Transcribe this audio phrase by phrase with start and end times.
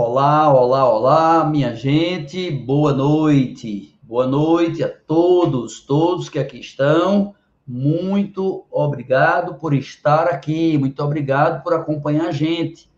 [0.00, 3.98] Olá, olá, olá, minha gente, boa noite.
[4.00, 7.34] Boa noite a todos, todos que aqui estão.
[7.66, 12.88] Muito obrigado por estar aqui, muito obrigado por acompanhar a gente.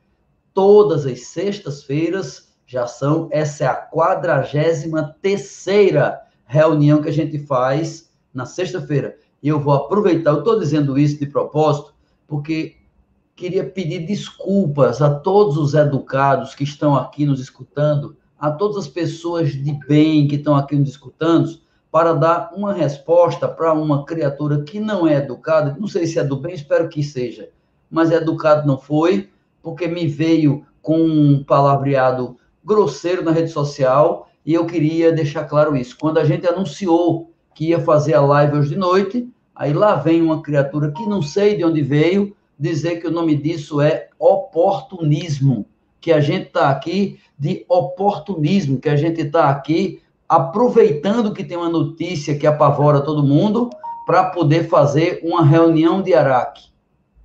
[0.52, 8.12] Todas as sextas-feiras já são, essa é a quadragésima terceira reunião que a gente faz
[8.34, 9.16] na sexta-feira.
[9.42, 11.94] E eu vou aproveitar, eu estou dizendo isso de propósito,
[12.28, 12.76] porque
[13.40, 18.86] queria pedir desculpas a todos os educados que estão aqui nos escutando, a todas as
[18.86, 21.58] pessoas de bem que estão aqui nos escutando,
[21.90, 26.24] para dar uma resposta para uma criatura que não é educada, não sei se é
[26.24, 27.48] do bem, espero que seja,
[27.90, 29.30] mas educado não foi,
[29.62, 35.74] porque me veio com um palavreado grosseiro na rede social, e eu queria deixar claro
[35.74, 35.96] isso.
[35.98, 40.20] Quando a gente anunciou que ia fazer a live hoje de noite, aí lá vem
[40.20, 45.64] uma criatura que não sei de onde veio, dizer que o nome disso é oportunismo,
[45.98, 51.56] que a gente está aqui de oportunismo, que a gente está aqui aproveitando que tem
[51.56, 53.70] uma notícia que apavora todo mundo
[54.06, 56.68] para poder fazer uma reunião de Araque.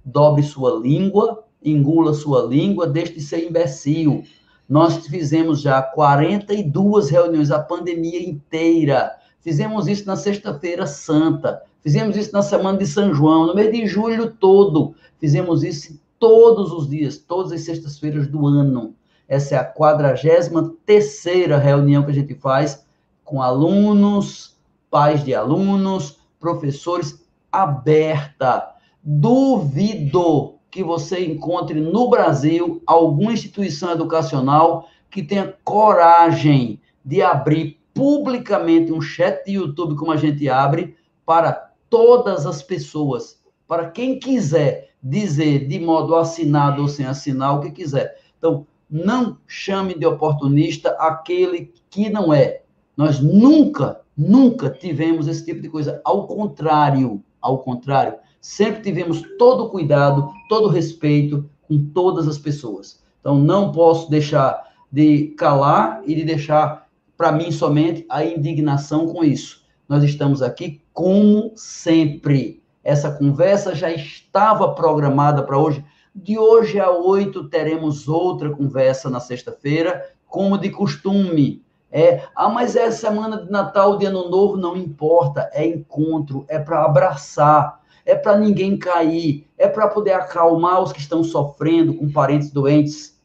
[0.03, 4.23] Dobre sua língua, engula sua língua, deixe de ser imbecil.
[4.69, 9.11] Nós fizemos já 42 reuniões, a pandemia inteira.
[9.41, 11.61] Fizemos isso na Sexta-feira Santa.
[11.86, 14.95] Fizemos isso na semana de São João, no mês de julho todo.
[15.19, 18.95] Fizemos isso todos os dias, todas as sextas-feiras do ano.
[19.28, 20.50] Essa é a 43
[20.83, 22.83] terceira reunião que a gente faz
[23.23, 24.58] com alunos,
[24.89, 28.67] pais de alunos, professores, aberta.
[29.03, 38.91] Duvido que você encontre no Brasil alguma instituição educacional que tenha coragem de abrir publicamente
[38.91, 44.89] um chat de YouTube como a gente abre para todas as pessoas, para quem quiser
[45.01, 48.19] dizer de modo assinado ou sem assinar o que quiser.
[48.38, 52.63] Então, não chame de oportunista aquele que não é.
[52.97, 56.01] Nós nunca, nunca tivemos esse tipo de coisa.
[56.03, 62.38] Ao contrário, ao contrário, sempre tivemos todo o cuidado, todo o respeito com todas as
[62.38, 63.01] pessoas.
[63.22, 69.23] Então, não posso deixar de calar e de deixar para mim somente a indignação com
[69.23, 69.63] isso.
[69.88, 72.63] Nós estamos aqui como sempre.
[72.81, 75.83] Essa conversa já estava programada para hoje.
[76.16, 81.61] De hoje a oito teremos outra conversa na sexta-feira, como de costume.
[81.91, 85.50] É, ah, mas é semana de Natal, de Ano Novo, não importa.
[85.51, 91.01] É encontro, é para abraçar, é para ninguém cair, é para poder acalmar os que
[91.01, 93.19] estão sofrendo com parentes doentes,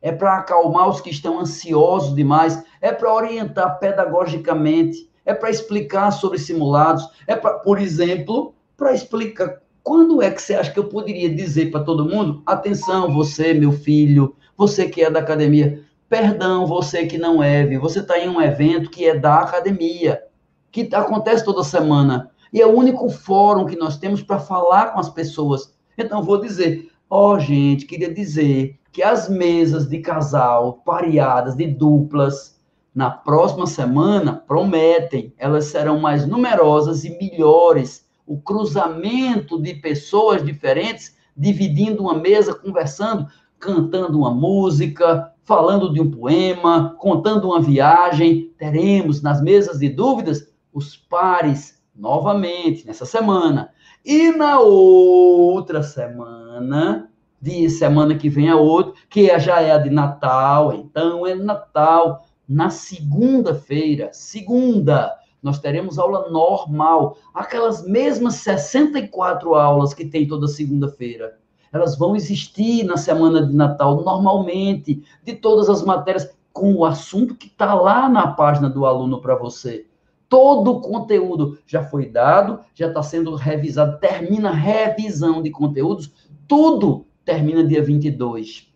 [0.00, 6.10] é para acalmar os que estão ansiosos demais, é para orientar pedagogicamente é para explicar
[6.10, 10.88] sobre simulados, é para, por exemplo, para explicar quando é que você acha que eu
[10.88, 16.66] poderia dizer para todo mundo, atenção, você, meu filho, você que é da academia, perdão,
[16.66, 20.22] você que não é, você está em um evento que é da academia,
[20.70, 25.00] que acontece toda semana, e é o único fórum que nós temos para falar com
[25.00, 25.74] as pessoas.
[25.98, 31.66] Então, vou dizer, ó, oh, gente, queria dizer que as mesas de casal, pareadas, de
[31.66, 32.60] duplas,
[32.94, 38.06] na próxima semana prometem, elas serão mais numerosas e melhores.
[38.26, 43.26] O cruzamento de pessoas diferentes dividindo uma mesa, conversando,
[43.58, 48.52] cantando uma música, falando de um poema, contando uma viagem.
[48.58, 53.70] Teremos nas mesas de dúvidas os pares novamente nessa semana.
[54.04, 57.10] E na outra semana,
[57.40, 62.26] de semana que vem a outra, que já é a de Natal, então é Natal
[62.48, 71.38] na segunda-feira, segunda, nós teremos aula normal, aquelas mesmas 64 aulas que tem toda segunda-feira.
[71.72, 77.34] Elas vão existir na semana de Natal normalmente, de todas as matérias, com o assunto
[77.34, 79.86] que está lá na página do aluno para você.
[80.28, 86.12] Todo o conteúdo já foi dado, já está sendo revisado, termina a revisão de conteúdos,
[86.46, 88.68] tudo termina dia 22.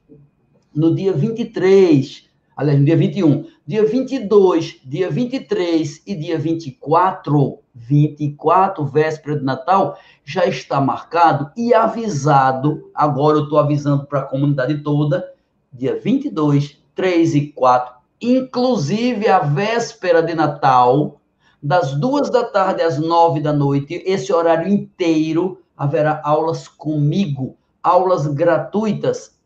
[0.74, 3.46] No dia 23, aliás, no dia 21.
[3.68, 11.74] Dia 22, dia 23 e dia 24, 24, véspera de Natal, já está marcado e
[11.74, 12.88] avisado.
[12.94, 15.28] Agora eu estou avisando para a comunidade toda,
[15.72, 17.92] dia 22, 3 e 4,
[18.22, 21.20] inclusive a véspera de Natal,
[21.60, 28.28] das duas da tarde às nove da noite, esse horário inteiro, haverá aulas comigo, aulas
[28.28, 29.36] gratuitas.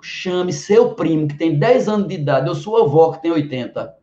[0.00, 3.96] Chame seu primo, que tem 10 anos de idade, ou sua avó, que tem 80.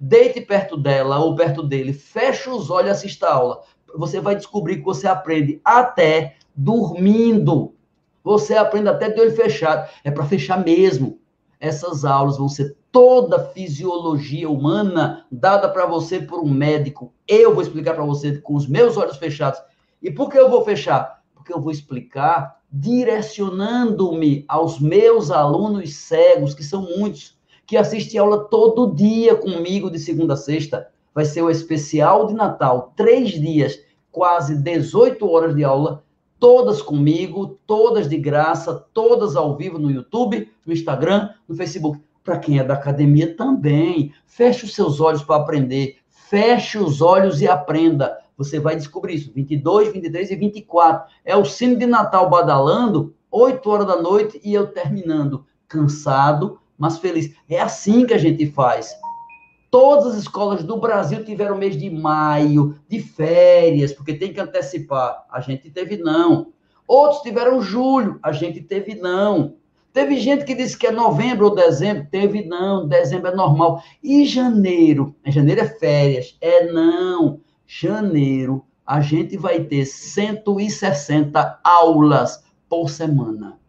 [0.00, 3.62] Deite perto dela ou perto dele, feche os olhos e assista a aula.
[3.96, 7.74] Você vai descobrir que você aprende até dormindo.
[8.22, 9.88] Você aprende até de olho fechado.
[10.04, 11.18] É para fechar mesmo.
[11.58, 17.12] Essas aulas vão ser toda a fisiologia humana dada para você por um médico.
[17.26, 19.60] Eu vou explicar para você com os meus olhos fechados.
[20.00, 21.22] E por que eu vou fechar?
[21.34, 28.44] Porque eu vou explicar direcionando-me aos meus alunos cegos, que são muitos, que assistem aula
[28.44, 30.88] todo dia comigo de segunda a sexta.
[31.14, 33.80] Vai ser o especial de Natal, três dias,
[34.10, 36.02] quase 18 horas de aula,
[36.38, 42.00] todas comigo, todas de graça, todas ao vivo no YouTube, no Instagram, no Facebook.
[42.22, 44.12] Para quem é da academia também.
[44.26, 45.96] Feche os seus olhos para aprender.
[46.08, 48.18] Feche os olhos e aprenda.
[48.38, 49.32] Você vai descobrir isso.
[49.34, 51.12] 22, 23 e 24.
[51.24, 55.44] É o sino de Natal badalando, 8 horas da noite e eu terminando.
[55.66, 57.34] Cansado, mas feliz.
[57.50, 58.94] É assim que a gente faz.
[59.70, 65.26] Todas as escolas do Brasil tiveram mês de maio, de férias, porque tem que antecipar.
[65.30, 66.52] A gente teve não.
[66.86, 69.56] Outros tiveram julho, a gente teve não.
[69.92, 72.06] Teve gente que disse que é novembro ou dezembro.
[72.10, 73.82] Teve não, dezembro é normal.
[74.02, 75.14] E janeiro?
[75.26, 76.36] Janeiro é férias.
[76.40, 77.40] É não.
[77.70, 83.60] Janeiro, a gente vai ter 160 aulas por semana.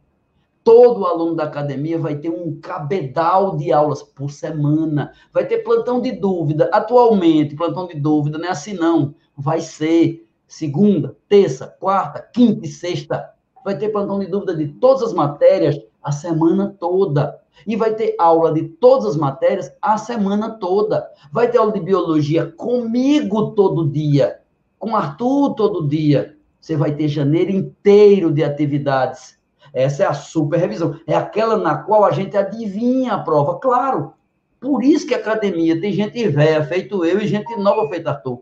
[0.64, 5.12] Todo aluno da academia vai ter um cabedal de aulas por semana.
[5.34, 6.70] Vai ter plantão de dúvida.
[6.72, 9.14] Atualmente, plantão de dúvida não é assim, não.
[9.36, 13.34] Vai ser segunda, terça, quarta, quinta e sexta.
[13.66, 17.38] Vai ter plantão de dúvida de todas as matérias a semana toda.
[17.66, 21.10] E vai ter aula de todas as matérias a semana toda.
[21.32, 24.40] Vai ter aula de biologia comigo todo dia,
[24.78, 26.38] com Arthur todo dia.
[26.60, 29.38] Você vai ter janeiro inteiro de atividades.
[29.74, 31.00] Essa é a super revisão.
[31.06, 33.60] É aquela na qual a gente adivinha a prova.
[33.60, 34.14] Claro,
[34.60, 38.42] por isso que a academia tem gente velha, feito eu, e gente nova, feito Arthur.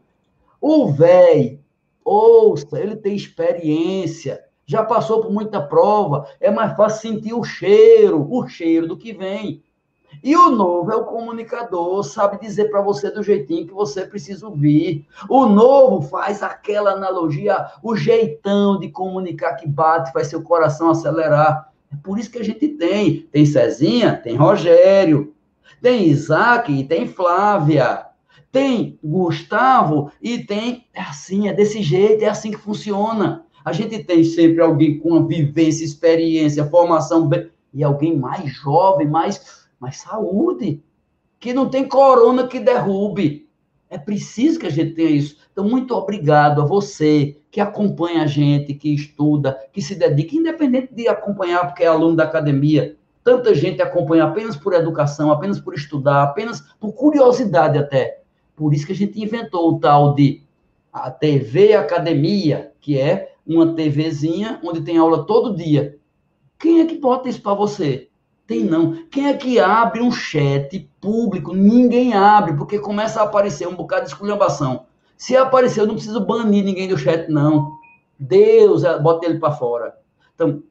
[0.59, 1.59] O velho,
[2.03, 8.27] ouça, ele tem experiência já passou por muita prova, é mais fácil sentir o cheiro,
[8.29, 9.63] o cheiro do que vem.
[10.21, 14.45] E o novo é o comunicador, sabe dizer para você do jeitinho que você precisa
[14.45, 15.07] ouvir.
[15.29, 21.71] O novo faz aquela analogia, o jeitão de comunicar que bate, faz seu coração acelerar.
[21.91, 23.21] É por isso que a gente tem.
[23.31, 25.33] Tem Cezinha, tem Rogério,
[25.81, 28.05] tem Isaac e tem Flávia.
[28.51, 30.87] Tem Gustavo e tem.
[30.93, 33.45] É assim, é desse jeito, é assim que funciona.
[33.67, 37.29] A gente tem sempre alguém com uma vivência, experiência, formação
[37.73, 40.81] e alguém mais jovem, mais, mais saúde,
[41.37, 43.45] que não tem corona que derrube.
[43.89, 45.35] É preciso que a gente tenha isso.
[45.51, 50.95] Então, muito obrigado a você que acompanha a gente, que estuda, que se dedica, independente
[50.95, 52.95] de acompanhar, porque é aluno da academia.
[53.21, 58.21] Tanta gente acompanha apenas por educação, apenas por estudar, apenas por curiosidade até.
[58.55, 60.41] Por isso que a gente inventou o tal de
[60.93, 65.97] a TV Academia, que é uma TVzinha onde tem aula todo dia.
[66.59, 68.09] Quem é que bota isso para você?
[68.45, 69.05] Tem não.
[69.11, 71.53] Quem é que abre um chat público?
[71.53, 74.85] Ninguém abre, porque começa a aparecer um bocado de esculhambação.
[75.15, 77.73] Se aparecer, eu não preciso banir ninguém do chat, não.
[78.19, 79.97] Deus, é, bota ele para fora.
[80.33, 80.63] Então,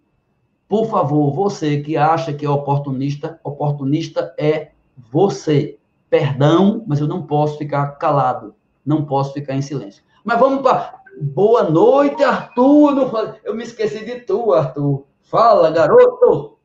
[0.69, 5.79] por favor, você que acha que é oportunista, oportunista é você.
[6.09, 8.55] Perdão, mas eu não posso ficar calado.
[8.85, 10.03] Não posso ficar em silêncio.
[10.25, 13.39] Mas vamos para Boa noite, Arthur.
[13.43, 15.07] Eu me esqueci de tu, Arthur.
[15.23, 16.59] Fala, garoto.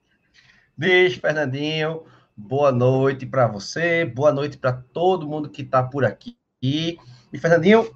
[0.77, 2.03] Diz, Fernandinho.
[2.36, 4.03] Boa noite para você.
[4.03, 6.36] Boa noite para todo mundo que está por aqui.
[6.62, 6.98] E,
[7.39, 7.89] Fernandinho,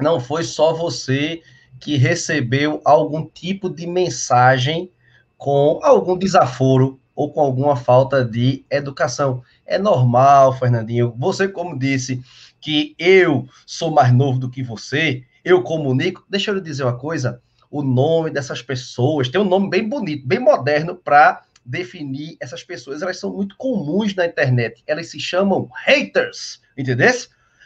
[0.00, 1.40] não foi só você
[1.78, 4.90] que recebeu algum tipo de mensagem
[5.38, 9.40] com algum desaforo ou com alguma falta de educação.
[9.64, 11.14] É normal, Fernandinho.
[11.16, 12.20] Você, como disse
[12.60, 16.24] que eu sou mais novo do que você, eu comunico.
[16.28, 20.26] Deixa eu lhe dizer uma coisa: o nome dessas pessoas tem um nome bem bonito,
[20.26, 23.02] bem moderno para definir essas pessoas.
[23.02, 24.82] Elas são muito comuns na internet.
[24.86, 27.10] Elas se chamam haters, entendeu?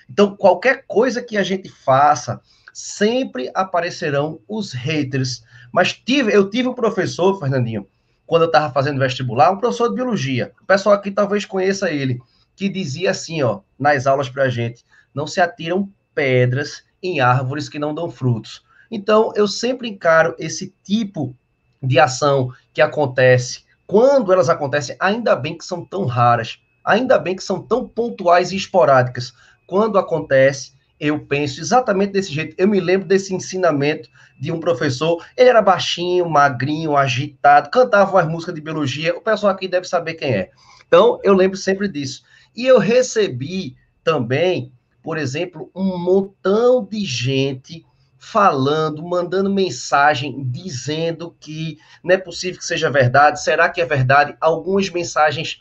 [0.09, 2.41] Então, qualquer coisa que a gente faça,
[2.73, 5.43] sempre aparecerão os haters.
[5.73, 7.87] Mas tive, eu tive um professor, Fernandinho,
[8.27, 10.53] quando eu estava fazendo vestibular, um professor de biologia.
[10.63, 12.21] O pessoal aqui talvez conheça ele,
[12.55, 17.69] que dizia assim, ó, nas aulas para a gente: não se atiram pedras em árvores
[17.69, 18.65] que não dão frutos.
[18.91, 21.35] Então, eu sempre encaro esse tipo
[21.83, 23.65] de ação que acontece.
[23.87, 28.53] Quando elas acontecem, ainda bem que são tão raras, ainda bem que são tão pontuais
[28.53, 29.33] e esporádicas.
[29.67, 32.55] Quando acontece, eu penso exatamente desse jeito.
[32.59, 34.09] Eu me lembro desse ensinamento
[34.41, 35.25] de um professor.
[35.37, 39.17] Ele era baixinho, magrinho, agitado, cantava umas músicas de biologia.
[39.17, 40.51] O pessoal aqui deve saber quem é.
[40.87, 42.23] Então, eu lembro sempre disso.
[42.55, 44.73] E eu recebi também
[45.07, 47.87] por exemplo, um montão de gente
[48.19, 53.41] falando, mandando mensagem, dizendo que não é possível que seja verdade.
[53.41, 54.37] Será que é verdade?
[54.41, 55.61] Algumas mensagens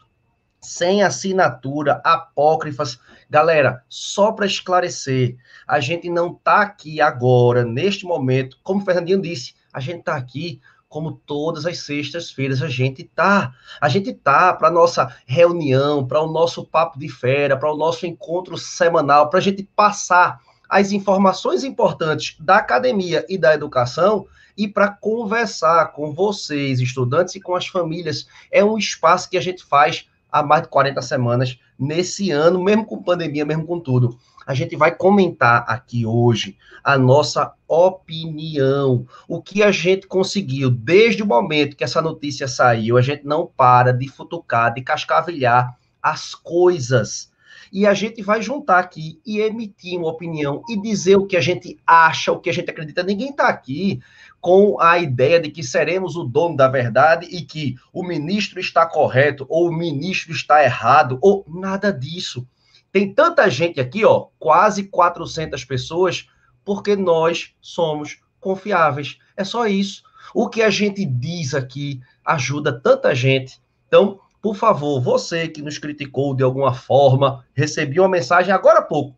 [0.59, 2.99] sem assinatura, apócrifas.
[3.29, 5.37] Galera, só para esclarecer,
[5.67, 10.15] a gente não está aqui agora, neste momento, como o Fernandinho disse, a gente está
[10.15, 10.59] aqui
[10.95, 13.53] como todas as sextas-feiras a gente tá.
[13.81, 18.05] A gente tá para nossa reunião, para o nosso papo de fera, para o nosso
[18.05, 24.25] encontro semanal, para a gente passar as informações importantes da academia e da educação
[24.57, 28.25] e para conversar com vocês, estudantes, e com as famílias.
[28.49, 32.85] É um espaço que a gente faz há mais de 40 semanas nesse ano, mesmo
[32.85, 34.17] com pandemia, mesmo com tudo.
[34.45, 41.23] A gente vai comentar aqui hoje a nossa opinião, o que a gente conseguiu desde
[41.23, 42.97] o momento que essa notícia saiu.
[42.97, 47.33] A gente não para de futucar, de cascavilhar as coisas.
[47.73, 51.41] E a gente vai juntar aqui e emitir uma opinião e dizer o que a
[51.41, 53.01] gente acha, o que a gente acredita.
[53.01, 53.99] Ninguém está aqui
[54.45, 58.85] com a ideia de que seremos o dono da verdade e que o ministro está
[58.85, 62.47] correto ou o ministro está errado ou nada disso.
[62.91, 66.29] Tem tanta gente aqui, ó, quase 400 pessoas,
[66.63, 69.17] porque nós somos confiáveis.
[69.35, 70.03] É só isso.
[70.31, 73.59] O que a gente diz aqui ajuda tanta gente.
[73.87, 78.83] Então, por favor, você que nos criticou de alguma forma, recebi uma mensagem agora há
[78.83, 79.17] pouco.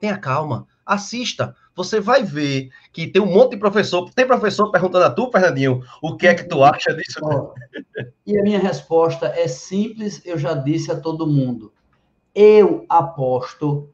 [0.00, 4.10] Tenha calma, assista você vai ver que tem um monte de professor.
[4.12, 7.20] Tem professor perguntando a tu, Fernandinho, o que é que tu acha disso?
[8.26, 11.72] e a minha resposta é simples, eu já disse a todo mundo.
[12.34, 13.90] Eu aposto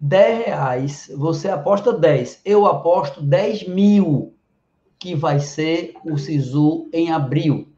[0.00, 4.34] 10 reais, você aposta 10, eu aposto 10 mil
[4.98, 7.68] que vai ser o SISU em abril.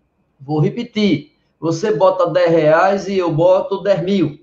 [0.40, 4.40] Vou repetir, você bota 10 reais e eu boto 10 mil,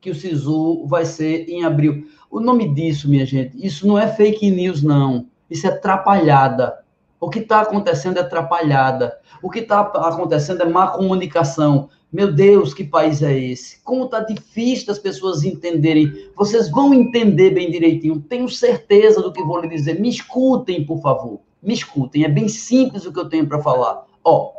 [0.00, 2.08] que o SISU vai ser em abril.
[2.30, 5.26] O nome disso, minha gente, isso não é fake news, não.
[5.50, 6.78] Isso é atrapalhada.
[7.18, 9.18] O que está acontecendo é atrapalhada.
[9.42, 11.88] O que está acontecendo é má comunicação.
[12.12, 13.82] Meu Deus, que país é esse?
[13.82, 16.30] Como está difícil das pessoas entenderem.
[16.36, 18.20] Vocês vão entender bem direitinho.
[18.20, 20.00] Tenho certeza do que vou lhe dizer.
[20.00, 21.40] Me escutem, por favor.
[21.60, 22.24] Me escutem.
[22.24, 24.04] É bem simples o que eu tenho para falar.
[24.24, 24.52] Ó,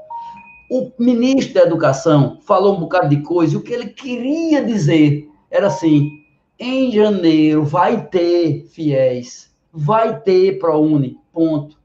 [0.70, 3.54] o ministro da Educação falou um bocado de coisa.
[3.54, 6.21] E o que ele queria dizer era assim:
[6.62, 11.76] em janeiro vai ter fiéis, vai ter ProUni, ponto.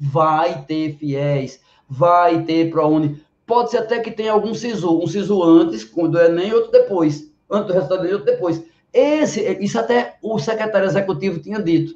[0.00, 3.22] Vai ter fiéis, vai ter ProUni.
[3.46, 7.30] Pode ser até que tenha algum SISU, um SISU antes, quando é nem outro depois.
[7.50, 8.64] Antes do resultado e outro depois.
[8.92, 11.94] Esse, isso até o secretário executivo tinha dito.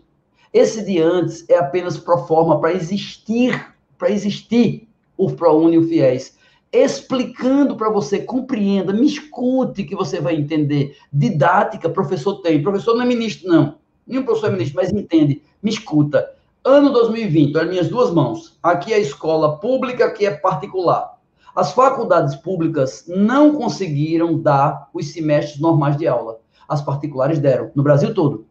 [0.52, 5.88] Esse de antes é apenas pro forma para existir, para existir o ProUni e o
[5.88, 6.35] FIES
[6.72, 10.96] explicando para você, compreenda, me escute que você vai entender.
[11.12, 12.62] Didática, professor tem.
[12.62, 13.76] Professor não é ministro, não.
[14.06, 15.42] Nenhum professor é ministro, mas entende.
[15.62, 16.32] Me escuta.
[16.64, 18.58] Ano 2020, olha minhas duas mãos.
[18.62, 21.16] Aqui é escola pública, aqui é particular.
[21.54, 26.38] As faculdades públicas não conseguiram dar os semestres normais de aula.
[26.68, 28.46] As particulares deram, no Brasil todo.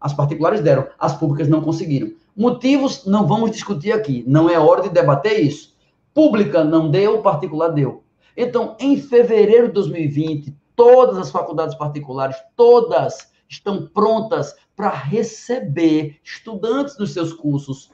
[0.00, 2.12] As particulares deram, as públicas não conseguiram.
[2.36, 5.71] Motivos não vamos discutir aqui, não é hora de debater isso
[6.14, 8.04] pública não deu, particular deu.
[8.36, 16.96] Então, em fevereiro de 2020, todas as faculdades particulares, todas estão prontas para receber estudantes
[16.96, 17.90] dos seus cursos.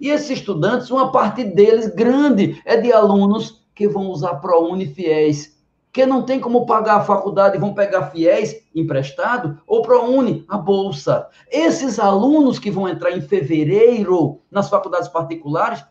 [0.00, 5.54] E esses estudantes, uma parte deles grande é de alunos que vão usar ProUni Fiéis,
[5.92, 11.28] que não tem como pagar a faculdade, vão pegar Fiéis emprestado ou ProUni, a bolsa.
[11.50, 15.84] Esses alunos que vão entrar em fevereiro nas faculdades particulares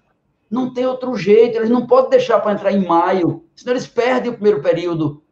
[0.53, 4.29] não tem outro jeito, eles não podem deixar para entrar em maio, senão eles perdem
[4.29, 5.23] o primeiro período.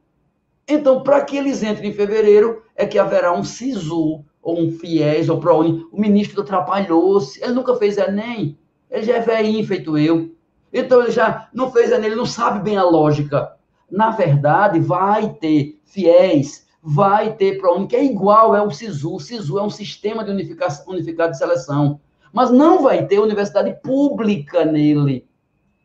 [0.68, 5.30] Então, para que eles entrem em fevereiro, é que haverá um SISU, ou um FIES,
[5.30, 5.86] ou ProUni.
[5.92, 8.58] O ministro atrapalhou-se, ele nunca fez Enem,
[8.90, 10.32] ele já é velhinho, feito eu.
[10.74, 13.56] Então, ele já não fez Enem, ele não sabe bem a lógica.
[13.92, 19.18] Na verdade, vai ter FIES, vai ter ProUni, que é igual, é o SISU.
[19.18, 22.00] O SISU é um sistema de unificação, unificado de seleção.
[22.32, 25.28] Mas não vai ter universidade pública nele.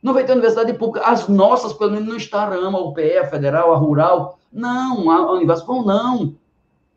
[0.02, 1.06] Não vai ter universidade pública.
[1.06, 4.38] As nossas, pelo menos, não estarão, a UPE, a Federal, a Rural.
[4.52, 6.36] Não, a Univaspão não.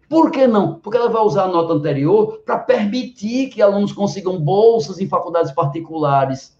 [0.08, 0.75] Por que não?
[0.75, 5.51] Porque ela vai usar a nota anterior para permitir que alunos consigam bolsas em faculdades
[5.51, 6.58] particulares.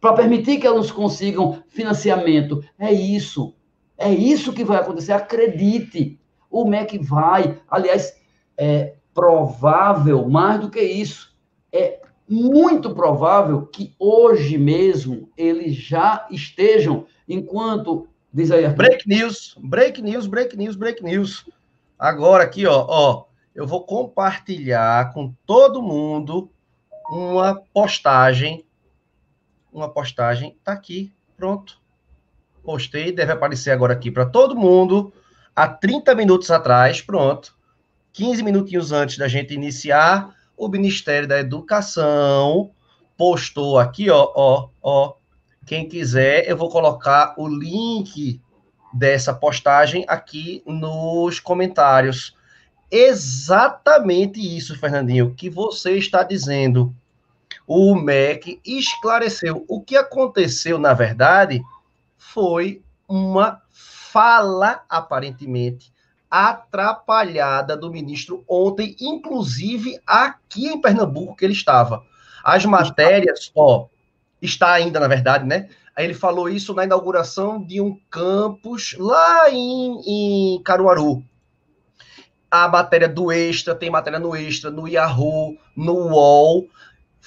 [0.00, 2.62] Para permitir que alunos consigam financiamento.
[2.78, 3.54] É isso.
[3.96, 5.12] É isso que vai acontecer.
[5.12, 6.18] Acredite.
[6.50, 7.58] O MEC vai.
[7.68, 8.14] Aliás,
[8.56, 11.34] é provável, mais do que isso,
[11.72, 18.68] é muito provável que hoje mesmo eles já estejam, enquanto diz aí.
[18.68, 21.48] Break news, break news, break news, break news.
[21.98, 26.50] Agora aqui, ó, ó, eu vou compartilhar com todo mundo
[27.10, 28.64] uma postagem.
[29.72, 31.80] Uma postagem tá aqui, pronto.
[32.62, 35.12] Postei, deve aparecer agora aqui para todo mundo
[35.56, 37.56] há 30 minutos atrás, pronto,
[38.12, 42.70] 15 minutinhos antes da gente iniciar, o Ministério da Educação
[43.16, 45.14] postou aqui, ó, ó, ó.
[45.66, 48.40] Quem quiser, eu vou colocar o link
[48.92, 52.36] dessa postagem aqui nos comentários.
[52.90, 56.94] Exatamente isso, Fernandinho, que você está dizendo.
[57.66, 59.64] O MEC esclareceu.
[59.68, 61.60] O que aconteceu, na verdade,
[62.16, 65.92] foi uma fala, aparentemente,
[66.30, 72.02] atrapalhada do ministro ontem, inclusive aqui em Pernambuco, que ele estava.
[72.42, 73.86] As matérias, ó,
[74.40, 75.68] está ainda, na verdade, né?
[75.96, 81.24] Ele falou isso na inauguração de um campus lá em, em Caruaru.
[82.50, 86.68] A matéria do Extra, tem matéria no Extra, no Yahoo, no UOL,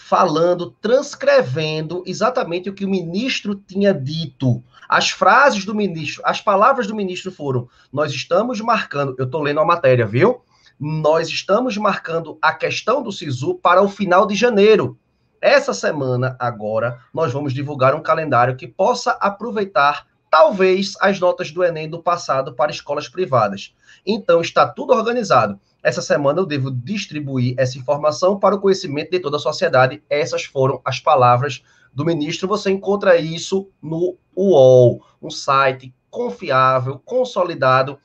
[0.08, 4.63] falando, transcrevendo exatamente o que o ministro tinha dito.
[4.88, 9.60] As frases do ministro, as palavras do ministro foram: Nós estamos marcando, eu estou lendo
[9.60, 10.41] a matéria, viu?
[10.79, 14.98] Nós estamos marcando a questão do SISU para o final de janeiro.
[15.41, 21.63] Essa semana, agora, nós vamos divulgar um calendário que possa aproveitar, talvez, as notas do
[21.63, 23.74] Enem do passado para escolas privadas.
[24.05, 25.59] Então, está tudo organizado.
[25.81, 30.03] Essa semana eu devo distribuir essa informação para o conhecimento de toda a sociedade.
[30.09, 32.48] Essas foram as palavras do ministro.
[32.48, 37.98] Você encontra isso no UOL, um site confiável, consolidado.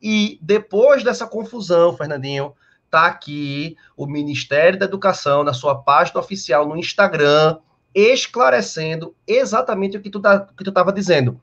[0.00, 6.68] E depois dessa confusão, Fernandinho, está aqui o Ministério da Educação, na sua página oficial
[6.68, 7.58] no Instagram,
[7.94, 11.40] esclarecendo exatamente o que tu tá, estava dizendo.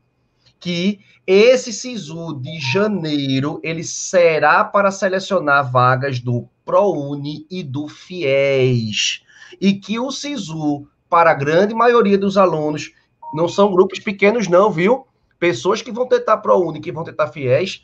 [0.59, 9.23] Que esse SISU de janeiro, ele será para selecionar vagas do ProUni e do FIES.
[9.59, 12.91] E que o SISU, para a grande maioria dos alunos,
[13.33, 15.07] não são grupos pequenos não, viu?
[15.39, 17.83] Pessoas que vão tentar ProUni, que vão tentar FIES,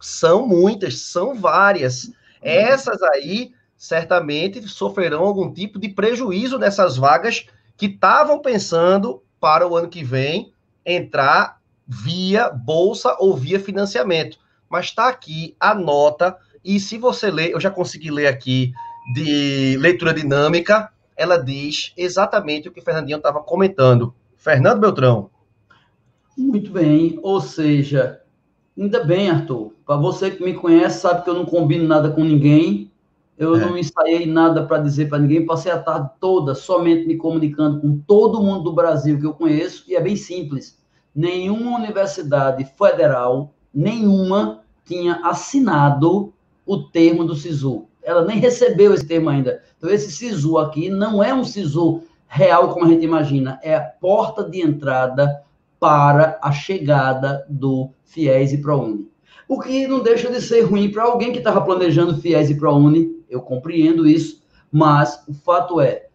[0.00, 2.12] são muitas, são várias.
[2.40, 9.76] Essas aí certamente sofrerão algum tipo de prejuízo nessas vagas que estavam pensando para o
[9.76, 10.52] ano que vem
[10.84, 14.38] entrar via bolsa ou via financiamento.
[14.68, 18.72] Mas está aqui a nota, e se você ler, eu já consegui ler aqui
[19.14, 24.14] de leitura dinâmica, ela diz exatamente o que o Fernandinho estava comentando.
[24.36, 25.30] Fernando Beltrão.
[26.36, 28.20] Muito bem, ou seja,
[28.78, 29.72] Ainda bem, Arthur.
[29.86, 32.90] Para você que me conhece, sabe que eu não combino nada com ninguém.
[33.38, 33.60] Eu é.
[33.60, 35.46] não ensaiei nada para dizer para ninguém.
[35.46, 39.84] Passei a tarde toda somente me comunicando com todo mundo do Brasil que eu conheço.
[39.88, 40.78] E é bem simples.
[41.16, 46.34] Nenhuma universidade federal, nenhuma, tinha assinado
[46.66, 47.86] o termo do SISU.
[48.02, 49.62] Ela nem recebeu esse termo ainda.
[49.78, 53.58] Então, esse SISU aqui não é um SISU real como a gente imagina.
[53.62, 55.42] É a porta de entrada
[55.80, 59.08] para a chegada do FIES e ProUni.
[59.48, 63.24] O que não deixa de ser ruim para alguém que estava planejando FIES e ProUni,
[63.30, 66.06] eu compreendo isso, mas o fato é,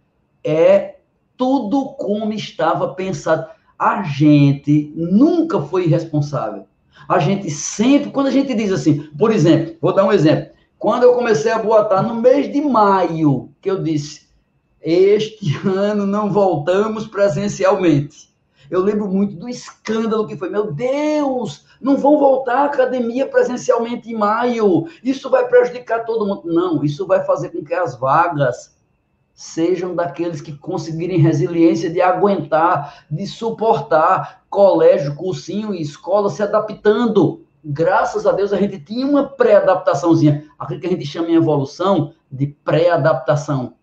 [0.43, 0.99] é
[1.37, 3.49] tudo como estava pensado.
[3.81, 6.67] A gente nunca foi irresponsável.
[7.09, 10.53] A gente sempre, quando a gente diz assim, por exemplo, vou dar um exemplo.
[10.77, 14.27] Quando eu comecei a boatar no mês de maio, que eu disse,
[14.79, 18.29] este ano não voltamos presencialmente.
[18.69, 20.51] Eu lembro muito do escândalo que foi.
[20.51, 24.85] Meu Deus, não vão voltar à academia presencialmente em maio.
[25.03, 26.43] Isso vai prejudicar todo mundo.
[26.45, 28.75] Não, isso vai fazer com que as vagas
[29.41, 37.43] sejam daqueles que conseguirem resiliência de aguentar, de suportar colégio, cursinho e escola se adaptando.
[37.65, 42.13] Graças a Deus a gente tinha uma pré-adaptaçãozinha, aquilo que a gente chama em evolução
[42.31, 43.73] de pré-adaptação.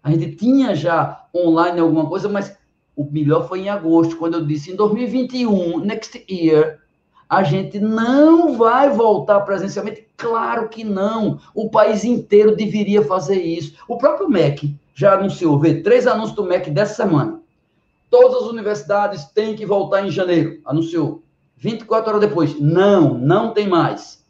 [0.00, 2.56] A gente tinha já online alguma coisa, mas
[2.94, 6.78] o melhor foi em agosto, quando eu disse em 2021, next year,
[7.28, 10.06] a gente não vai voltar presencialmente?
[10.16, 11.40] Claro que não.
[11.52, 13.74] O país inteiro deveria fazer isso.
[13.88, 17.40] O próprio MEC já anunciou, vê, três anúncios do MEC dessa semana.
[18.08, 21.22] Todas as universidades têm que voltar em janeiro, anunciou.
[21.56, 24.24] 24 horas depois, não, não tem mais.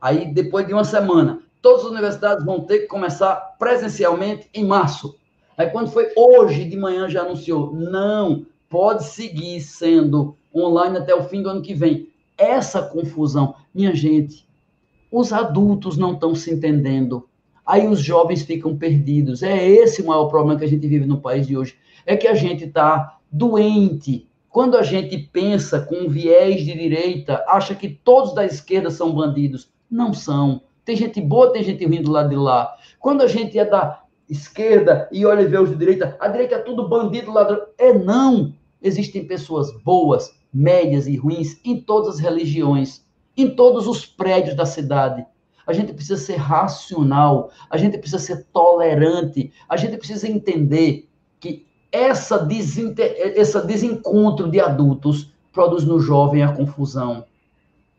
[0.00, 5.16] Aí, depois de uma semana, todas as universidades vão ter que começar presencialmente em março.
[5.56, 11.22] Aí quando foi hoje de manhã já anunciou, não, pode seguir sendo online até o
[11.22, 12.08] fim do ano que vem.
[12.36, 14.48] Essa confusão, minha gente,
[15.10, 17.28] os adultos não estão se entendendo.
[17.64, 19.42] Aí os jovens ficam perdidos.
[19.42, 21.76] É esse o maior problema que a gente vive no país de hoje.
[22.04, 24.28] É que a gente está doente.
[24.48, 29.12] Quando a gente pensa com um viés de direita, acha que todos da esquerda são
[29.14, 29.70] bandidos.
[29.90, 30.62] Não são.
[30.84, 32.74] Tem gente boa, tem gente ruim do lado de lá.
[32.98, 36.56] Quando a gente é da esquerda e olha e vê os de direita, a direita
[36.56, 37.62] é tudo bandido, ladrão.
[37.78, 38.52] É não.
[38.82, 43.02] Existem pessoas boas, médias e ruins em todas as religiões.
[43.34, 45.24] em todos os prédios da cidade.
[45.66, 51.66] A gente precisa ser racional, a gente precisa ser tolerante, a gente precisa entender que
[51.90, 53.14] essa, desinter...
[53.36, 57.24] essa desencontro de adultos produz no jovem a confusão.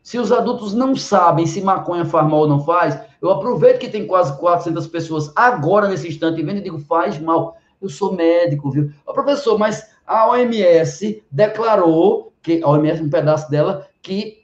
[0.01, 3.87] Se os adultos não sabem se maconha faz mal ou não faz, eu aproveito que
[3.87, 7.55] tem quase 400 pessoas agora nesse instante vendo e digo, faz mal.
[7.81, 8.91] Eu sou médico, viu?
[9.05, 14.42] Professor, mas a OMS declarou que a OMS um pedaço dela que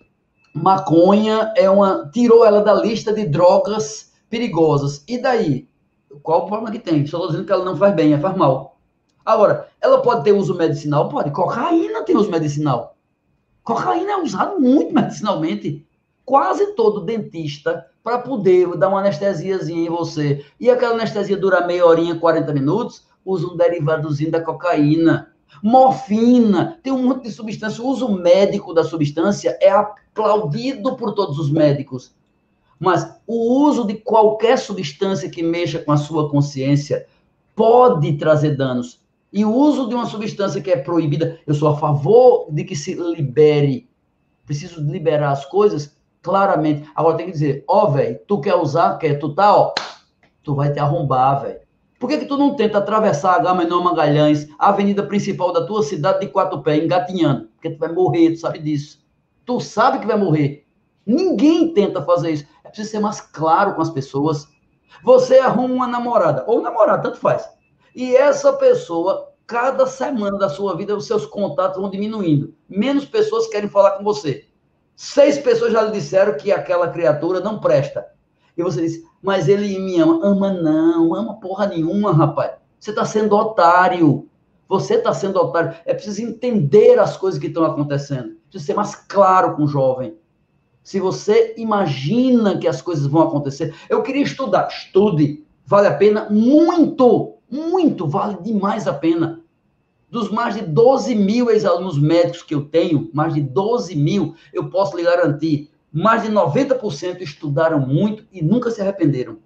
[0.54, 5.04] maconha é uma tirou ela da lista de drogas perigosas.
[5.08, 5.68] E daí?
[6.24, 7.06] Qual o problema que tem?
[7.06, 8.78] Só estou dizendo que ela não faz bem, é faz mal.
[9.26, 11.08] Agora, ela pode ter uso medicinal?
[11.10, 11.32] Pode.
[11.32, 12.98] Cocaína tem uso medicinal.
[13.64, 15.86] Cocaína é usado muito medicinalmente.
[16.26, 21.86] Quase todo dentista, para poder dar uma anestesiazinha em você, e aquela anestesia dura meia
[21.86, 25.32] horinha, 40 minutos, usa um derivadozinho da cocaína.
[25.64, 27.84] Morfina, tem um monte de substância.
[27.84, 32.14] O uso médico da substância é aplaudido por todos os médicos.
[32.80, 37.06] Mas o uso de qualquer substância que mexa com a sua consciência
[37.56, 39.02] pode trazer danos.
[39.32, 42.76] E o uso de uma substância que é proibida, eu sou a favor de que
[42.76, 43.88] se libere.
[44.46, 46.90] Preciso liberar as coisas claramente.
[46.96, 49.74] Agora tem que dizer, ó, oh, velho, tu quer usar, quer, tu tá, ó,
[50.42, 51.60] tu vai te arrombar, velho.
[52.00, 55.84] Por que, que tu não tenta atravessar a Gamenon Magalhães, a avenida principal da tua
[55.84, 57.50] cidade de quatro pés, engatinhando?
[57.50, 59.06] Porque tu vai morrer, tu sabe disso.
[59.46, 60.66] Tu sabe que vai morrer.
[61.06, 62.46] Ninguém tenta fazer isso.
[62.64, 64.48] É preciso ser mais claro com as pessoas.
[65.04, 67.50] Você arruma uma namorada, ou namorado, tanto faz.
[67.94, 72.56] E essa pessoa, cada semana da sua vida, os seus contatos vão diminuindo.
[72.70, 74.46] Menos pessoas querem falar com você.
[74.96, 78.06] Seis pessoas já lhe disseram que aquela criatura não presta.
[78.58, 80.20] E você diz, mas ele me ama.
[80.26, 82.54] Ama não, ama porra nenhuma, rapaz.
[82.80, 84.28] Você está sendo otário.
[84.68, 85.76] Você está sendo otário.
[85.86, 88.38] É preciso entender as coisas que estão acontecendo.
[88.50, 90.16] Precisa ser mais claro com o jovem.
[90.84, 94.68] Se você imagina que as coisas vão acontecer, eu queria estudar.
[94.68, 95.46] Estude.
[95.66, 99.42] Vale a pena muito muito, vale demais a pena.
[100.10, 104.70] Dos mais de 12 mil ex-alunos médicos que eu tenho, mais de 12 mil, eu
[104.70, 109.38] posso lhe garantir, mais de 90% estudaram muito e nunca se arrependeram.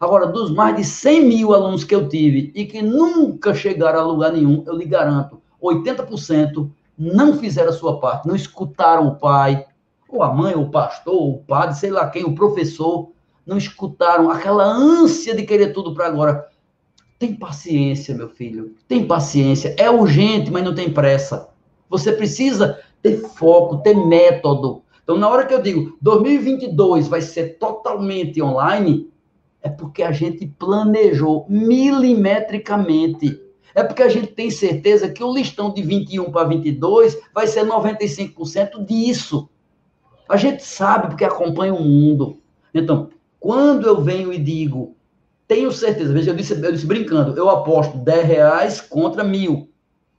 [0.00, 4.04] Agora, dos mais de 100 mil alunos que eu tive e que nunca chegaram a
[4.04, 9.64] lugar nenhum, eu lhe garanto, 80% não fizeram a sua parte, não escutaram o pai,
[10.08, 13.10] ou a mãe, ou o pastor, ou o padre, sei lá quem, o professor,
[13.46, 16.48] não escutaram aquela ânsia de querer tudo para agora.
[17.18, 18.74] Tem paciência, meu filho.
[18.86, 19.74] Tem paciência.
[19.78, 21.48] É urgente, mas não tem pressa.
[21.88, 24.82] Você precisa ter foco, ter método.
[25.02, 29.10] Então, na hora que eu digo 2022 vai ser totalmente online,
[29.60, 33.40] é porque a gente planejou milimetricamente.
[33.74, 37.64] É porque a gente tem certeza que o listão de 21 para 22 vai ser
[37.64, 39.48] 95% disso.
[40.28, 42.38] A gente sabe porque acompanha o mundo.
[42.74, 43.10] Então,
[43.40, 44.96] quando eu venho e digo
[45.52, 49.68] tenho certeza, veja, eu disse, eu disse brincando, eu aposto 10 reais contra mil,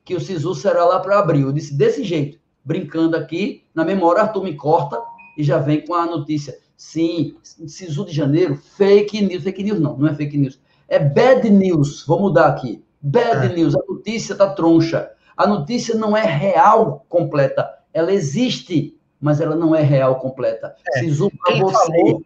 [0.05, 1.47] que o Sisu será lá para abril.
[1.47, 4.99] Eu disse desse jeito, brincando aqui, na memória, Arthur me corta
[5.37, 6.57] e já vem com a notícia.
[6.75, 11.49] Sim, Sisu de janeiro, fake news, fake news não, não é fake news, é bad
[11.49, 12.83] news, vou mudar aqui.
[13.01, 13.55] Bad é.
[13.55, 15.11] news, a notícia tá troncha.
[15.35, 20.75] A notícia não é real completa, ela existe, mas ela não é real completa.
[20.95, 20.99] É.
[20.99, 21.91] Sisu para você.
[21.91, 22.23] Falou,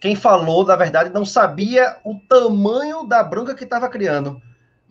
[0.00, 4.40] quem falou, na verdade, não sabia o tamanho da bronca que estava criando.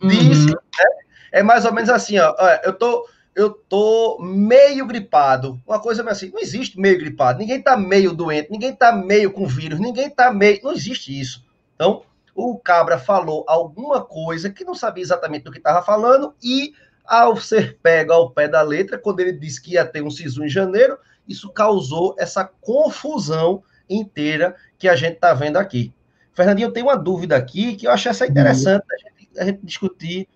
[0.00, 0.54] Disse, uhum.
[0.54, 0.84] né?
[1.32, 2.34] É mais ou menos assim, ó.
[2.64, 5.60] Eu tô, eu tô meio gripado.
[5.66, 7.38] Uma coisa assim, não existe meio gripado.
[7.38, 10.60] Ninguém tá meio doente, ninguém tá meio com vírus, ninguém tá meio.
[10.62, 11.44] Não existe isso.
[11.74, 12.02] Então,
[12.34, 17.36] o cabra falou alguma coisa que não sabia exatamente do que estava falando e ao
[17.36, 20.48] ser pego ao pé da letra, quando ele disse que ia ter um SISU em
[20.48, 20.96] janeiro,
[21.28, 25.92] isso causou essa confusão inteira que a gente está vendo aqui.
[26.32, 29.60] Fernandinho, eu tenho uma dúvida aqui que eu achei essa interessante a gente, a gente
[29.62, 30.28] discutir.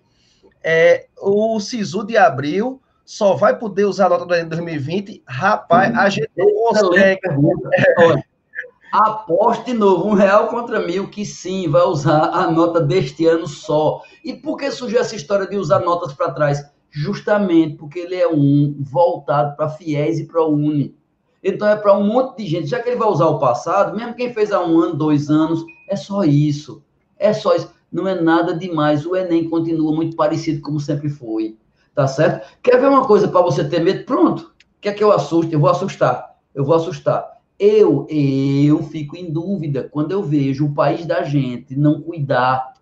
[0.61, 5.23] É, o SISU de abril só vai poder usar a nota do Enem 2020.
[5.27, 7.19] Rapaz, a gente não consegue.
[7.73, 8.23] É.
[8.93, 13.47] Aposte de novo, um real contra mil, que sim, vai usar a nota deste ano
[13.47, 14.03] só.
[14.23, 16.63] E por que surgiu essa história de usar notas para trás?
[16.91, 20.95] Justamente porque ele é um voltado para fiéis e para o Uni.
[21.43, 22.67] Então é para um monte de gente.
[22.67, 25.65] Já que ele vai usar o passado, mesmo quem fez há um ano, dois anos,
[25.89, 26.83] é só isso.
[27.17, 27.73] É só isso.
[27.91, 29.03] Não é nada demais.
[29.03, 31.57] O Enem continua muito parecido como sempre foi.
[31.99, 32.47] Tá certo?
[32.63, 34.05] Quer ver uma coisa para você ter medo?
[34.05, 34.53] Pronto.
[34.79, 35.51] Quer que eu assuste?
[35.51, 36.33] Eu vou assustar.
[36.55, 37.29] Eu vou assustar.
[37.59, 42.73] Eu, eu fico em dúvida quando eu vejo o país da gente não cuidar.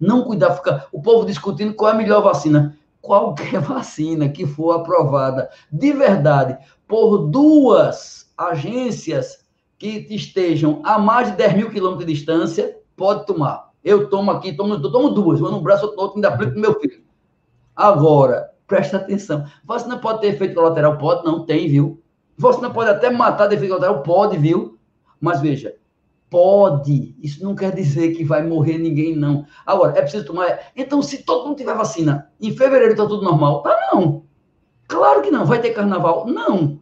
[0.00, 2.74] Não cuidar, fica o povo discutindo qual é a melhor vacina.
[3.02, 6.56] qualquer vacina que for aprovada de verdade
[6.88, 9.44] por duas agências
[9.76, 13.72] que estejam a mais de 10 mil quilômetros de distância, pode tomar.
[13.84, 17.04] Eu tomo aqui, tomo, tomo duas, uma no braço, outro ainda aplico no meu filho.
[17.76, 19.46] Agora, presta atenção.
[19.64, 20.98] Vacina pode ter efeito colateral?
[20.98, 22.02] Pode, não tem, viu?
[22.36, 24.02] Vacina pode até matar de efeito colateral?
[24.02, 24.78] Pode, viu?
[25.20, 25.74] Mas veja,
[26.28, 27.14] pode.
[27.22, 29.46] Isso não quer dizer que vai morrer ninguém, não.
[29.64, 30.72] Agora, é preciso tomar.
[30.76, 33.62] Então, se todo mundo tiver vacina, em fevereiro está tudo normal?
[33.62, 34.24] Tá, não.
[34.88, 35.46] Claro que não.
[35.46, 36.26] Vai ter carnaval?
[36.26, 36.80] Não.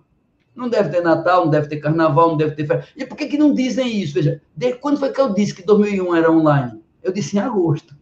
[0.55, 2.87] Não deve ter Natal, não deve ter carnaval, não deve ter.
[2.97, 4.15] E por que, que não dizem isso?
[4.15, 6.83] Veja, desde quando foi que eu disse que 2001 era online?
[7.03, 7.97] Eu disse em agosto.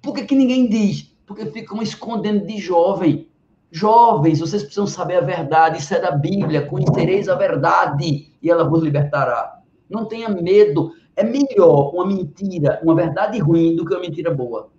[0.00, 1.11] Por que, que ninguém diz?
[1.32, 3.26] Porque ficam escondendo de jovem.
[3.70, 5.78] Jovens, vocês precisam saber a verdade.
[5.78, 6.66] Isso é da Bíblia.
[6.66, 9.62] Conhecereis a verdade e ela vos libertará.
[9.88, 10.92] Não tenha medo.
[11.16, 14.70] É melhor uma mentira, uma verdade ruim do que uma mentira boa.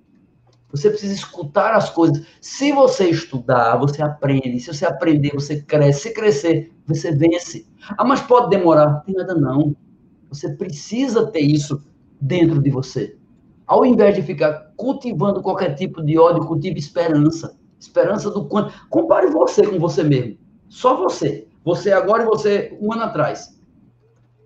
[0.70, 2.24] Você precisa escutar as coisas.
[2.40, 4.60] Se você estudar, você aprende.
[4.60, 6.02] Se você aprender, você cresce.
[6.02, 7.68] Se crescer, você vence.
[7.98, 8.92] Ah, mas pode demorar.
[8.92, 9.76] Não tem nada não.
[10.30, 11.84] Você precisa ter isso
[12.22, 13.18] dentro de você.
[13.66, 17.58] Ao invés de ficar cultivando qualquer tipo de ódio, cultive esperança.
[17.80, 18.74] Esperança do quanto.
[18.90, 20.38] Compare você com você mesmo.
[20.70, 21.48] Só você.
[21.64, 23.60] Você agora e você um ano atrás.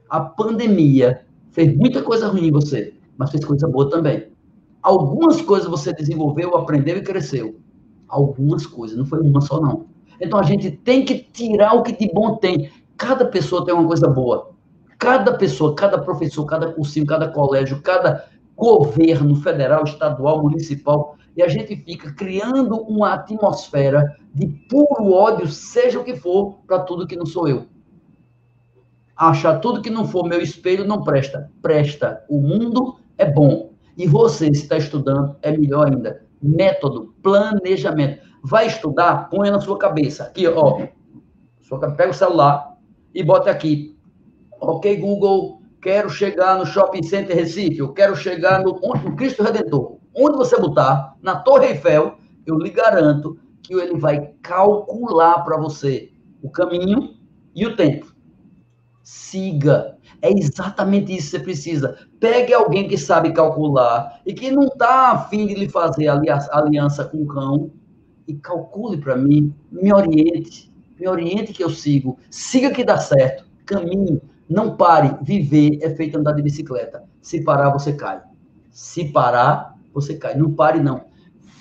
[0.10, 4.28] A pandemia fez muita coisa ruim em você, mas fez coisa boa também.
[4.82, 7.60] Algumas coisas você desenvolveu, aprendeu e cresceu.
[8.08, 9.88] Algumas coisas, não foi uma só, não.
[10.22, 12.72] Então a gente tem que tirar o que de bom tem.
[12.96, 14.52] Cada pessoa tem uma coisa boa.
[14.98, 18.26] Cada pessoa, cada professor, cada cursinho, cada colégio, cada
[18.58, 26.00] governo federal, estadual, municipal, e a gente fica criando uma atmosfera de puro ódio, seja
[26.00, 27.68] o que for, para tudo que não sou eu.
[29.16, 31.52] Achar tudo que não for meu espelho não presta.
[31.62, 32.24] Presta.
[32.28, 33.74] O mundo é bom.
[33.96, 36.24] E você, se está estudando, é melhor ainda.
[36.42, 38.22] Método, planejamento.
[38.44, 40.24] Vai estudar, põe na sua cabeça.
[40.24, 40.88] Aqui, ó.
[41.96, 42.78] Pega o celular
[43.14, 43.98] e bota aqui.
[44.60, 49.98] Ok, Google, quero chegar no Shopping Center Recife, eu quero chegar no, no Cristo Redentor.
[50.16, 56.12] Onde você botar, na Torre Eiffel, eu lhe garanto que ele vai calcular para você
[56.42, 57.16] o caminho
[57.54, 58.14] e o tempo.
[59.04, 59.98] Siga.
[60.22, 61.98] É exatamente isso que você precisa.
[62.20, 67.24] Pegue alguém que sabe calcular e que não está afim de lhe fazer aliança com
[67.24, 67.72] o cão
[68.28, 73.46] e calcule para mim, me oriente, me oriente que eu sigo, siga que dá certo,
[73.66, 77.04] caminhe, não pare, viver é feito andar de bicicleta.
[77.22, 78.22] Se parar, você cai.
[78.72, 80.36] Se parar, você cai.
[80.36, 81.06] Não pare, não.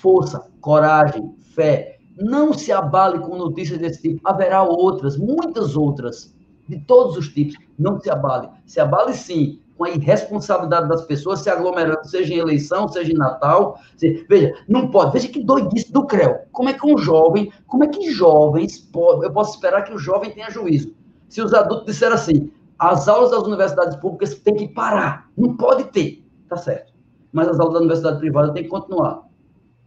[0.01, 1.97] Força, coragem, fé.
[2.17, 4.21] Não se abale com notícias desse tipo.
[4.23, 6.33] Haverá outras, muitas outras
[6.67, 7.57] de todos os tipos.
[7.77, 8.49] Não se abale.
[8.65, 13.17] Se abale sim com a irresponsabilidade das pessoas se aglomerando, seja em eleição, seja em
[13.17, 13.79] Natal.
[14.27, 15.11] Veja, não pode.
[15.13, 16.35] Veja que doidice do CREO.
[16.51, 18.89] Como é que um jovem, como é que jovens,
[19.21, 20.95] eu posso esperar que o jovem tenha juízo?
[21.29, 25.85] Se os adultos disseram assim, as aulas das universidades públicas têm que parar, não pode
[25.85, 26.93] ter, tá certo.
[27.31, 29.23] Mas as aulas da universidade privada têm que continuar.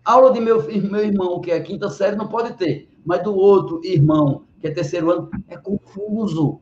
[0.05, 3.81] Aula de meu, meu irmão, que é quinta série, não pode ter, mas do outro
[3.85, 6.61] irmão, que é terceiro ano, é confuso.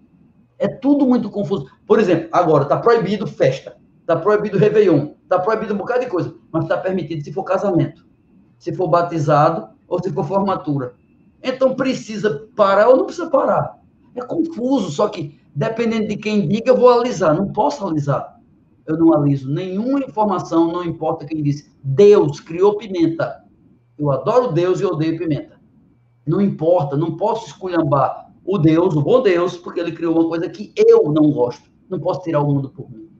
[0.58, 1.66] É tudo muito confuso.
[1.86, 6.34] Por exemplo, agora está proibido festa, está proibido Réveillon, está proibido um bocado de coisa,
[6.50, 8.04] mas está permitido se for casamento,
[8.58, 10.94] se for batizado ou se for formatura.
[11.42, 13.78] Então precisa parar ou não precisa parar.
[14.16, 17.34] É confuso, só que dependendo de quem diga, eu vou alisar.
[17.34, 18.38] Não posso alisar.
[18.86, 21.70] Eu não aliso nenhuma informação, não importa quem disse.
[21.82, 23.44] Deus criou pimenta.
[23.98, 25.60] Eu adoro Deus e odeio pimenta.
[26.26, 30.48] Não importa, não posso esculhambar o Deus, o bom Deus, porque ele criou uma coisa
[30.48, 31.68] que eu não gosto.
[31.88, 33.10] Não posso tirar o mundo por mim.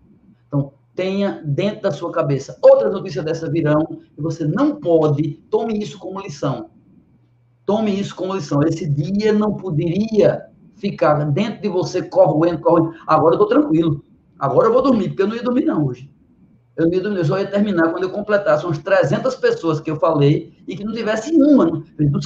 [0.46, 2.58] Então, tenha dentro da sua cabeça.
[2.62, 3.86] Outras notícias dessa virão
[4.16, 6.70] e você não pode, tome isso como lição.
[7.66, 8.62] Tome isso como lição.
[8.62, 10.46] Esse dia não poderia
[10.78, 12.94] ficar dentro de você corroendo, corroendo.
[13.06, 14.04] Agora eu estou tranquilo.
[14.38, 16.10] Agora eu vou dormir, porque eu não ia dormir não hoje.
[16.76, 19.90] Eu não ia dormir, eu só ia terminar quando eu completasse umas 300 pessoas que
[19.90, 21.66] eu falei e que não tivesse uma.
[21.66, 21.82] Né?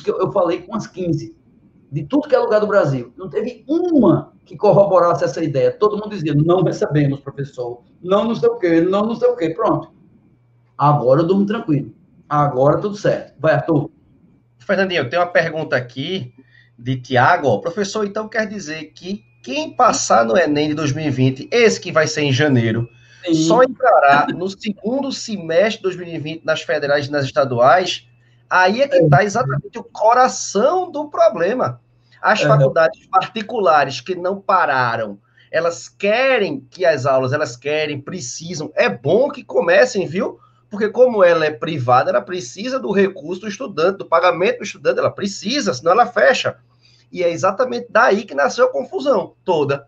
[0.06, 1.34] eu falei com umas 15
[1.90, 3.12] de tudo que é lugar do Brasil.
[3.16, 5.70] Não teve uma que corroborasse essa ideia.
[5.70, 7.82] Todo mundo dizia, não recebemos, professor.
[8.02, 9.50] Não, não sei o quê, não, não sei o quê.
[9.50, 9.90] Pronto.
[10.76, 11.92] Agora eu durmo tranquilo.
[12.28, 13.34] Agora tudo certo.
[13.38, 13.90] Vai, Arthur.
[14.58, 16.32] Fernandinho, eu tenho uma pergunta aqui
[16.78, 17.60] de Tiago.
[17.60, 22.22] Professor, então quer dizer que quem passar no Enem de 2020, esse que vai ser
[22.22, 22.88] em janeiro,
[23.24, 23.34] Sim.
[23.34, 28.06] só entrará no segundo semestre de 2020 nas federais e nas estaduais
[28.52, 31.80] Aí é que está exatamente o coração do problema.
[32.20, 35.18] As faculdades particulares que não pararam,
[35.50, 38.70] elas querem que as aulas, elas querem, precisam.
[38.74, 40.38] É bom que comecem, viu?
[40.72, 44.98] Porque como ela é privada, ela precisa do recurso do estudante, do pagamento do estudante,
[44.98, 46.56] ela precisa, senão ela fecha.
[47.12, 49.86] E é exatamente daí que nasceu a confusão toda.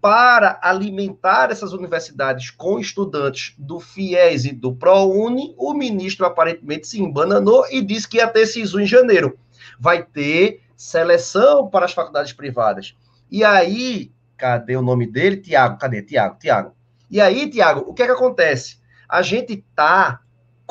[0.00, 6.98] Para alimentar essas universidades com estudantes do FIES e do ProUni, o ministro aparentemente se
[6.98, 9.38] embananou e disse que ia ter SISU em janeiro.
[9.78, 12.96] Vai ter seleção para as faculdades privadas.
[13.30, 15.36] E aí, cadê o nome dele?
[15.36, 16.00] Tiago, cadê?
[16.00, 16.74] Tiago, Tiago.
[17.10, 18.80] E aí, Tiago, o que é que acontece?
[19.06, 20.21] A gente tá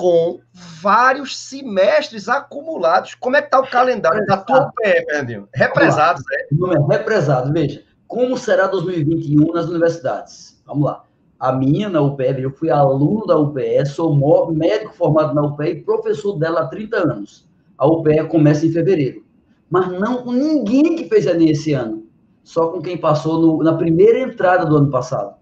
[0.01, 0.39] com
[0.81, 3.13] vários semestres acumulados.
[3.13, 5.47] Como é que está o calendário da tua PE, Fernandinho?
[5.53, 6.41] Represados, é?
[6.41, 6.97] é?
[6.97, 7.83] Represado, veja.
[8.07, 10.59] Como será 2021 nas universidades?
[10.65, 11.03] Vamos lá.
[11.39, 14.15] A minha na UPE, eu fui aluno da UPE, sou
[14.51, 17.47] médico formado na UPE e professor dela há 30 anos.
[17.77, 19.23] A UPE começa em fevereiro.
[19.69, 22.03] Mas não com ninguém que fez Enem esse ano.
[22.43, 25.35] Só com quem passou no, na primeira entrada do ano passado.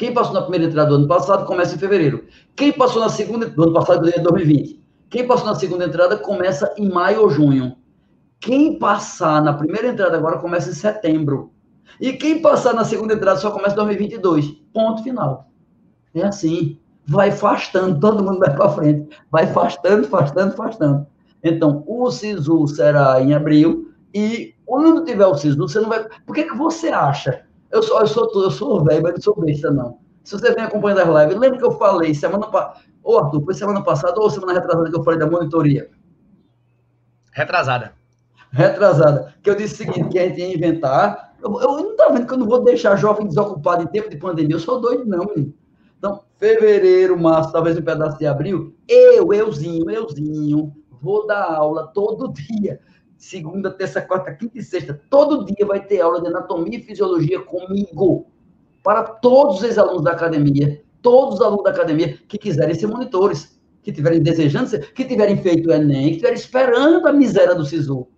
[0.00, 2.24] Quem passou na primeira entrada do ano passado começa em fevereiro.
[2.56, 4.82] Quem passou na segunda do ano passado, de 2020.
[5.10, 7.76] Quem passou na segunda entrada começa em maio ou junho.
[8.40, 11.52] Quem passar na primeira entrada agora começa em setembro.
[12.00, 14.52] E quem passar na segunda entrada só começa em 2022.
[14.72, 15.50] Ponto final.
[16.14, 16.78] É assim.
[17.06, 19.06] Vai afastando, todo mundo vai para frente.
[19.30, 21.06] Vai afastando, afastando, afastando.
[21.44, 23.92] Então, o SISU será em abril.
[24.14, 26.06] E quando tiver o SISU, você não vai.
[26.24, 29.40] Por que, que você acha eu sou, eu sou, eu sou velho, mas não sou
[29.40, 29.98] besta, não.
[30.24, 32.80] Se você vem acompanhando as lives, lembra que eu falei semana passada.
[33.02, 35.88] Ô, Arthur, foi semana passada ou semana retrasada que eu falei da monitoria?
[37.32, 37.92] Retrasada.
[38.52, 39.34] Retrasada.
[39.42, 41.34] Que eu disse o seguinte: que a gente ia inventar.
[41.42, 44.16] Eu, eu não tá vendo que eu não vou deixar jovem desocupado em tempo de
[44.18, 44.56] pandemia.
[44.56, 45.54] Eu sou doido, não, menino.
[45.96, 52.32] Então, fevereiro, março, talvez um pedaço de abril, eu, euzinho, euzinho, vou dar aula todo
[52.32, 52.80] dia
[53.20, 57.38] segunda, terça, quarta, quinta e sexta, todo dia vai ter aula de anatomia e fisiologia
[57.40, 58.26] comigo,
[58.82, 63.60] para todos os alunos da academia, todos os alunos da academia que quiserem ser monitores,
[63.82, 67.64] que tiverem desejando ser, que tiverem feito o Enem, que estiverem esperando a miséria do
[67.64, 68.08] SISU.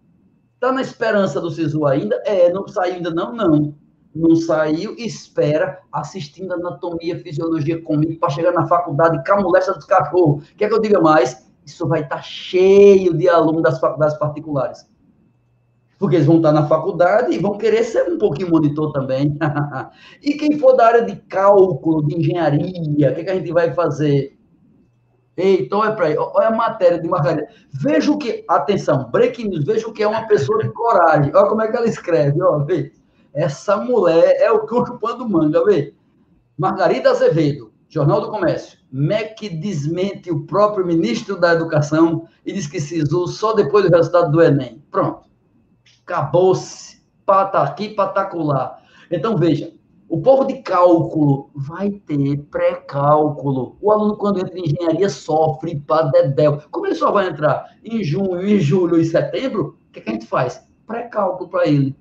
[0.54, 2.14] Está na esperança do SISU ainda?
[2.24, 3.74] É, não saiu ainda não, não.
[4.14, 10.48] Não saiu, espera, assistindo anatomia, fisiologia comigo, para chegar na faculdade, camulesta dos cachorros.
[10.56, 11.50] Quer que eu diga mais?
[11.66, 14.91] Isso vai estar tá cheio de alunos das faculdades particulares
[16.02, 19.38] porque eles vão estar na faculdade e vão querer ser um pouquinho monitor também.
[20.20, 23.72] e quem for da área de cálculo, de engenharia, o que, que a gente vai
[23.72, 24.36] fazer?
[25.36, 27.46] Eita, olha para aí, olha a matéria de Margarida.
[27.72, 31.30] Veja o que, atenção, breaking news, veja o que é uma pessoa de coragem.
[31.32, 32.90] Olha como é que ela escreve, ó, vê.
[33.32, 35.94] Essa mulher é o cão chupando manga, vê.
[36.58, 38.76] Margarida Azevedo, Jornal do Comércio.
[38.90, 43.96] MEC desmente o próprio ministro da Educação e diz que se usou só depois do
[43.96, 44.82] resultado do Enem.
[44.90, 45.30] Pronto.
[46.04, 47.02] Acabou-se.
[47.24, 48.82] Pataqui, patacular.
[49.10, 49.72] Então, veja,
[50.12, 53.78] o povo de cálculo vai ter pré-cálculo.
[53.80, 56.60] O aluno, quando entra em engenharia, sofre para dedéu.
[56.70, 60.12] Como ele só vai entrar em junho, em julho e setembro, o que, que a
[60.12, 60.68] gente faz?
[60.86, 61.96] Pré-cálculo para ele.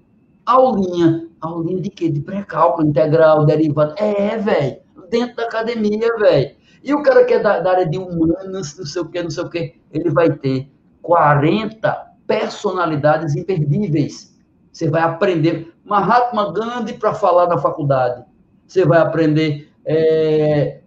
[0.45, 1.29] Aulinha.
[1.39, 2.09] Aulinha de quê?
[2.09, 3.93] De pré-cálculo, integral, derivado.
[3.97, 4.81] É, velho.
[5.09, 6.55] Dentro da academia, velho.
[6.83, 9.29] E o cara que é da, da área de humanas, não sei o quê, não
[9.29, 10.69] sei o quê, ele vai ter
[11.01, 14.33] 40 personalidades imperdíveis.
[14.71, 18.23] Você vai aprender Mahatma Gandhi para falar na faculdade.
[18.65, 20.81] Você vai aprender é,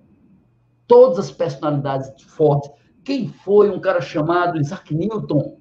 [0.86, 2.70] todas as personalidades fortes.
[3.04, 5.58] Quem foi um cara chamado Isaac Newton?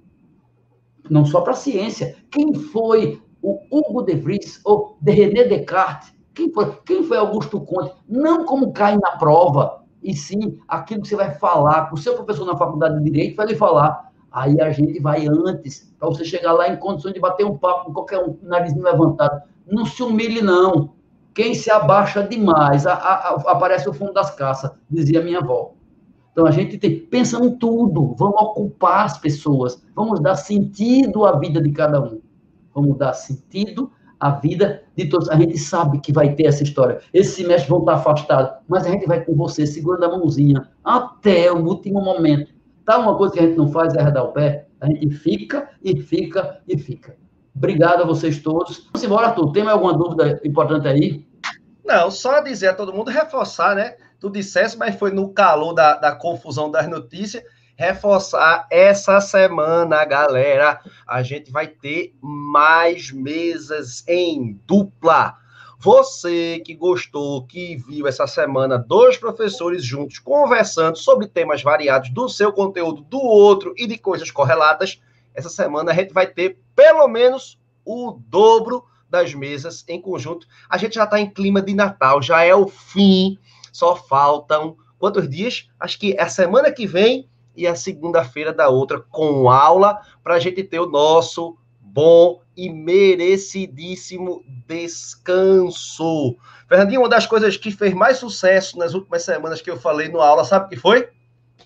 [1.10, 2.16] Não só para a ciência.
[2.32, 6.14] Quem foi o Hugo de Vries ou de René Descartes?
[6.34, 7.94] Quem foi, quem foi Augusto Conte?
[8.08, 11.94] Não como cai na prova, e sim aquilo que você vai falar.
[11.94, 15.94] O seu professor na faculdade de Direito vai lhe falar Aí a gente vai antes,
[16.00, 19.44] para você chegar lá em condições de bater um papo com qualquer um, narizinho levantado.
[19.68, 20.94] Não se humilhe, não.
[21.36, 25.74] Quem se abaixa demais, a, a, a, aparece o fundo das caças, dizia minha avó.
[26.32, 31.38] Então a gente tem, pensa em tudo, vamos ocupar as pessoas, vamos dar sentido à
[31.38, 32.20] vida de cada um.
[32.74, 35.30] Vamos dar sentido à vida de todos.
[35.30, 37.02] A gente sabe que vai ter essa história.
[37.14, 41.52] Esse semestre vão estar afastados, mas a gente vai com você, segurando a mãozinha, até
[41.52, 42.53] o último momento
[42.86, 45.70] Tá uma coisa que a gente não faz é arredar o pé, a gente fica
[45.82, 47.16] e fica e fica.
[47.56, 48.90] Obrigado a vocês todos.
[48.92, 49.52] Vamos embora, Arthur.
[49.52, 51.26] Tem mais alguma dúvida importante aí?
[51.86, 53.96] Não, só dizer a todo mundo, reforçar, né?
[54.20, 57.44] Tu dissesse, mas foi no calor da, da confusão das notícias,
[57.78, 60.80] reforçar essa semana, galera.
[61.08, 65.36] A gente vai ter mais mesas em dupla.
[65.84, 72.30] Você que gostou, que viu essa semana dois professores juntos conversando sobre temas variados do
[72.30, 75.02] seu conteúdo, do outro e de coisas correlatas,
[75.36, 80.48] essa semana a gente vai ter pelo menos o dobro das mesas em conjunto.
[80.70, 83.38] A gente já está em clima de Natal, já é o fim,
[83.74, 85.68] só faltam quantos dias?
[85.78, 90.36] Acho que é a semana que vem e a segunda-feira da outra com aula para
[90.36, 91.58] a gente ter o nosso
[91.94, 96.36] bom e merecidíssimo descanso.
[96.68, 100.20] Fernandinho, uma das coisas que fez mais sucesso nas últimas semanas que eu falei no
[100.20, 101.08] aula, sabe o que foi?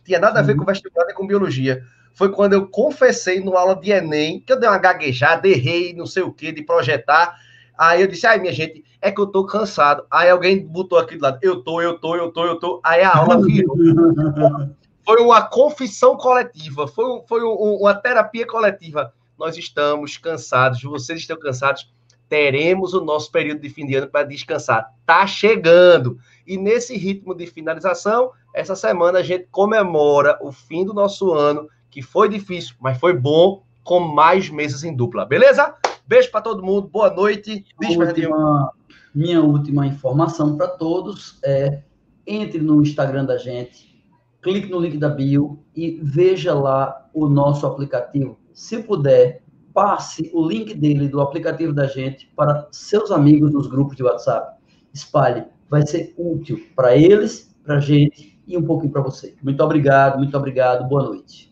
[0.03, 1.81] Tinha nada a ver com vestibular e com biologia.
[2.13, 6.05] Foi quando eu confessei no aula de Enem, que eu dei uma gaguejada, errei, não
[6.05, 7.39] sei o que, de projetar.
[7.77, 10.05] Aí eu disse, ai, minha gente, é que eu tô cansado.
[10.11, 12.81] Aí alguém botou aqui do lado, eu tô, eu tô, eu tô, eu tô.
[12.83, 13.77] Aí a aula virou.
[15.05, 19.13] foi uma confissão coletiva, foi, foi um, uma terapia coletiva.
[19.37, 21.93] Nós estamos cansados, vocês estão cansados,
[22.27, 24.93] teremos o nosso período de fim de ano para descansar.
[25.05, 26.17] Tá chegando.
[26.45, 31.67] E nesse ritmo de finalização, essa semana a gente comemora o fim do nosso ano,
[31.89, 35.25] que foi difícil, mas foi bom, com mais meses em dupla.
[35.25, 35.73] Beleza?
[36.05, 37.63] Beijo para todo mundo, boa noite.
[37.79, 38.73] Beijo, última,
[39.13, 41.83] minha última informação para todos é
[42.25, 44.03] entre no Instagram da gente,
[44.41, 48.37] clique no link da bio e veja lá o nosso aplicativo.
[48.57, 53.95] Se puder, passe o link dele do aplicativo da gente para seus amigos nos grupos
[53.95, 54.59] de WhatsApp.
[54.91, 59.35] Espalhe, vai ser útil para eles, para a gente e um pouquinho para você.
[59.43, 61.46] Muito obrigado, muito obrigado, boa noite.